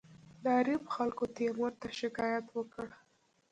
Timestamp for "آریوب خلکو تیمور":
0.59-1.71